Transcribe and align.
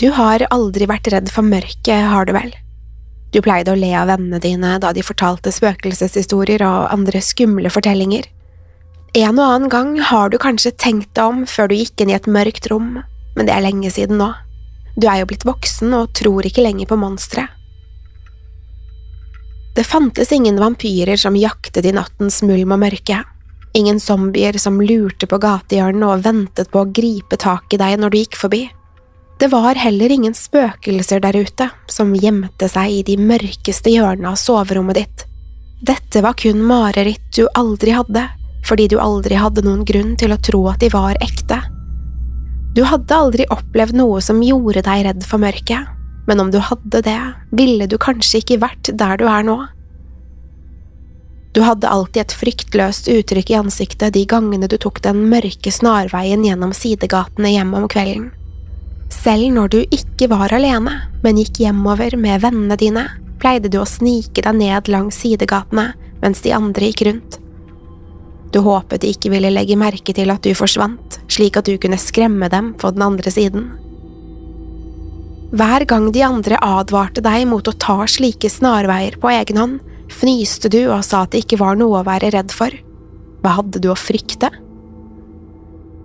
Du 0.00 0.06
har 0.16 0.40
aldri 0.48 0.86
vært 0.88 1.10
redd 1.12 1.28
for 1.28 1.44
mørket, 1.44 2.06
har 2.08 2.24
du 2.24 2.32
vel? 2.32 2.54
Du 3.34 3.42
pleide 3.44 3.74
å 3.74 3.76
le 3.76 3.90
av 3.92 4.08
vennene 4.08 4.40
dine 4.40 4.78
da 4.80 4.94
de 4.96 5.02
fortalte 5.04 5.52
spøkelseshistorier 5.52 6.64
og 6.64 6.86
andre 6.94 7.20
skumle 7.20 7.68
fortellinger. 7.68 8.24
En 9.20 9.36
og 9.36 9.44
annen 9.44 9.68
gang 9.68 9.90
har 10.08 10.32
du 10.32 10.38
kanskje 10.40 10.72
tenkt 10.80 11.12
deg 11.18 11.28
om 11.34 11.44
før 11.44 11.68
du 11.68 11.76
gikk 11.76 12.00
inn 12.00 12.14
i 12.14 12.16
et 12.16 12.30
mørkt 12.30 12.70
rom, 12.72 13.02
men 13.36 13.44
det 13.44 13.52
er 13.52 13.66
lenge 13.66 13.92
siden 13.92 14.16
nå. 14.22 14.30
Du 14.96 15.04
er 15.04 15.20
jo 15.20 15.28
blitt 15.28 15.44
voksen 15.44 15.92
og 15.92 16.14
tror 16.16 16.48
ikke 16.48 16.64
lenger 16.64 16.88
på 16.88 16.98
monstre. 16.98 17.44
Det 19.76 19.84
fantes 19.84 20.32
ingen 20.32 20.56
vampyrer 20.64 21.20
som 21.20 21.36
jaktet 21.36 21.84
i 21.84 21.92
nattens 21.92 22.40
mulm 22.40 22.72
og 22.72 22.80
mørke, 22.86 23.20
ingen 23.76 24.00
zombier 24.00 24.56
som 24.56 24.80
lurte 24.80 25.28
på 25.28 25.44
gatehjørnene 25.44 26.08
og 26.08 26.24
ventet 26.24 26.72
på 26.72 26.86
å 26.86 26.88
gripe 26.88 27.36
tak 27.36 27.76
i 27.76 27.84
deg 27.84 28.00
når 28.00 28.16
du 28.16 28.22
gikk 28.24 28.40
forbi. 28.48 28.66
Det 29.40 29.48
var 29.48 29.74
heller 29.74 30.12
ingen 30.12 30.34
spøkelser 30.36 31.22
der 31.24 31.36
ute 31.40 31.70
som 31.88 32.10
gjemte 32.12 32.66
seg 32.68 32.92
i 32.92 33.02
de 33.08 33.14
mørkeste 33.16 33.88
hjørnene 33.88 34.34
av 34.34 34.36
soverommet 34.36 34.98
ditt. 34.98 35.22
Dette 35.80 36.20
var 36.20 36.34
kun 36.36 36.60
mareritt 36.68 37.24
du 37.32 37.46
aldri 37.56 37.94
hadde, 37.96 38.26
fordi 38.68 38.90
du 38.92 38.98
aldri 39.00 39.38
hadde 39.40 39.62
noen 39.64 39.86
grunn 39.88 40.10
til 40.20 40.34
å 40.34 40.36
tro 40.44 40.60
at 40.68 40.82
de 40.84 40.90
var 40.92 41.16
ekte. 41.24 41.56
Du 42.76 42.82
hadde 42.84 43.16
aldri 43.16 43.46
opplevd 43.48 43.96
noe 43.96 44.20
som 44.20 44.42
gjorde 44.44 44.82
deg 44.84 45.06
redd 45.06 45.24
for 45.24 45.40
mørket, 45.40 45.88
men 46.28 46.44
om 46.44 46.50
du 46.52 46.58
hadde 46.60 47.00
det, 47.06 47.20
ville 47.56 47.88
du 47.88 47.96
kanskje 47.96 48.42
ikke 48.42 48.58
vært 48.60 48.90
der 48.92 49.16
du 49.16 49.24
er 49.24 49.46
nå. 49.48 49.56
Du 51.56 51.62
hadde 51.64 51.88
alltid 51.88 52.26
et 52.26 52.36
fryktløst 52.42 53.08
uttrykk 53.08 53.54
i 53.54 53.58
ansiktet 53.62 54.12
de 54.14 54.26
gangene 54.28 54.68
du 54.68 54.76
tok 54.76 55.00
den 55.08 55.24
mørke 55.32 55.72
snarveien 55.72 56.44
gjennom 56.44 56.76
sidegatene 56.76 57.54
hjemme 57.56 57.80
om 57.80 57.88
kvelden. 57.88 58.28
Selv 59.10 59.50
når 59.52 59.72
du 59.72 59.80
ikke 59.90 60.30
var 60.30 60.52
alene, 60.54 60.94
men 61.24 61.38
gikk 61.40 61.60
hjemover 61.64 62.16
med 62.16 62.42
vennene 62.44 62.78
dine, 62.78 63.04
pleide 63.42 63.70
du 63.72 63.80
å 63.80 63.88
snike 63.88 64.44
deg 64.44 64.56
ned 64.56 64.90
langs 64.92 65.18
sidegatene 65.22 65.90
mens 66.20 66.42
de 66.44 66.52
andre 66.54 66.90
gikk 66.90 67.06
rundt. 67.08 67.38
Du 68.50 68.60
håpet 68.66 69.02
de 69.02 69.12
ikke 69.14 69.30
ville 69.32 69.52
legge 69.52 69.78
merke 69.78 70.14
til 70.14 70.30
at 70.32 70.42
du 70.44 70.54
forsvant, 70.58 71.20
slik 71.30 71.58
at 71.58 71.68
du 71.70 71.76
kunne 71.80 72.00
skremme 72.00 72.50
dem 72.52 72.72
på 72.78 72.90
den 72.94 73.04
andre 73.06 73.32
siden. 73.32 73.68
Hver 75.50 75.82
gang 75.90 76.10
de 76.14 76.22
andre 76.22 76.58
advarte 76.62 77.22
deg 77.24 77.46
mot 77.50 77.66
å 77.66 77.74
ta 77.74 78.04
slike 78.06 78.50
snarveier 78.50 79.16
på 79.18 79.30
egen 79.34 79.58
hånd, 79.58 79.78
fnyste 80.10 80.70
du 80.70 80.84
og 80.84 81.02
sa 81.06 81.24
at 81.24 81.34
det 81.34 81.44
ikke 81.44 81.58
var 81.62 81.78
noe 81.78 82.02
å 82.02 82.06
være 82.06 82.30
redd 82.34 82.54
for. 82.54 82.74
Hva 83.42 83.56
hadde 83.58 83.82
du 83.82 83.88
å 83.90 83.98
frykte? 83.98 84.50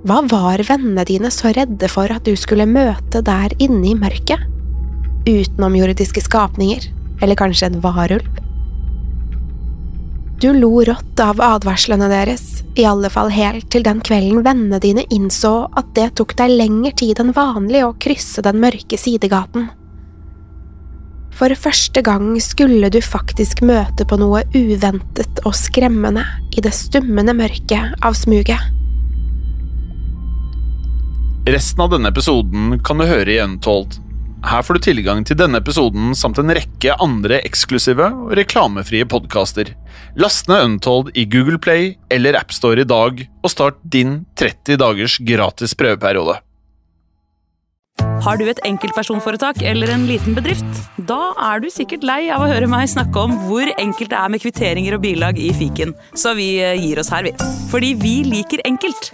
Hva 0.06 0.20
var 0.30 0.62
vennene 0.62 1.02
dine 1.10 1.32
så 1.34 1.50
redde 1.56 1.88
for 1.90 2.12
at 2.14 2.28
du 2.28 2.36
skulle 2.38 2.68
møte 2.70 3.24
der 3.26 3.54
inne 3.58 3.88
i 3.90 3.96
mørket? 3.98 4.44
Utenomjordiske 5.26 6.22
skapninger, 6.22 6.84
eller 7.26 7.40
kanskje 7.40 7.72
en 7.72 7.80
varulv? 7.82 8.28
Du 10.44 10.52
lo 10.54 10.84
rått 10.86 11.24
av 11.24 11.42
advarslene 11.42 12.06
deres, 12.12 12.62
i 12.78 12.86
alle 12.86 13.10
fall 13.10 13.32
helt 13.34 13.72
til 13.74 13.88
den 13.88 14.04
kvelden 14.06 14.44
vennene 14.46 14.78
dine 14.84 15.08
innså 15.10 15.56
at 15.74 15.90
det 15.98 16.12
tok 16.20 16.38
deg 16.38 16.54
lengre 16.54 16.94
tid 17.02 17.24
enn 17.24 17.34
vanlig 17.34 17.82
å 17.88 17.96
krysse 17.98 18.46
den 18.46 18.62
mørke 18.62 19.02
sidegaten. 19.02 19.72
For 21.34 21.50
første 21.58 22.06
gang 22.06 22.36
skulle 22.46 22.94
du 22.94 23.02
faktisk 23.02 23.66
møte 23.66 24.06
på 24.06 24.22
noe 24.22 24.46
uventet 24.54 25.42
og 25.42 25.58
skremmende 25.58 26.30
i 26.54 26.62
det 26.62 26.78
stummende 26.78 27.34
mørket 27.34 27.98
av 28.06 28.14
smuget. 28.14 28.75
Resten 31.46 31.82
av 31.84 31.92
denne 31.94 32.10
episoden 32.10 32.80
kan 32.82 32.98
du 32.98 33.06
høre 33.06 33.30
i 33.30 33.38
Untold. 33.38 34.00
Her 34.50 34.64
får 34.66 34.78
du 34.78 34.86
tilgang 34.88 35.20
til 35.30 35.38
denne 35.38 35.60
episoden 35.62 36.16
samt 36.18 36.40
en 36.42 36.50
rekke 36.58 36.96
andre 37.02 37.38
eksklusive 37.46 38.08
og 38.10 38.32
reklamefrie 38.40 39.06
podkaster. 39.06 39.70
Last 40.18 40.50
ned 40.50 40.64
Untold 40.66 41.12
i 41.14 41.28
Google 41.30 41.60
Play 41.62 41.92
eller 42.10 42.34
AppStore 42.40 42.82
i 42.82 42.88
dag, 42.90 43.22
og 43.46 43.54
start 43.54 43.78
din 43.94 44.24
30 44.42 44.80
dagers 44.82 45.20
gratis 45.22 45.78
prøveperiode. 45.78 46.40
Har 48.26 48.42
du 48.42 48.48
et 48.50 48.64
enkeltpersonforetak 48.66 49.62
eller 49.62 49.92
en 49.94 50.08
liten 50.10 50.34
bedrift? 50.34 50.80
Da 50.98 51.36
er 51.52 51.62
du 51.62 51.70
sikkert 51.70 52.08
lei 52.10 52.24
av 52.34 52.42
å 52.42 52.50
høre 52.50 52.70
meg 52.72 52.90
snakke 52.90 53.22
om 53.22 53.36
hvor 53.46 53.70
enkelt 53.76 54.10
det 54.10 54.18
er 54.18 54.34
med 54.34 54.42
kvitteringer 54.42 54.98
og 54.98 55.06
bilag 55.06 55.38
i 55.38 55.52
fiken, 55.54 55.94
så 56.18 56.34
vi 56.34 56.56
eh, 56.58 56.74
gir 56.82 57.04
oss 57.04 57.14
her, 57.14 57.30
vi. 57.30 57.36
Fordi 57.70 57.94
vi 58.02 58.16
liker 58.32 58.66
enkelt. 58.66 59.14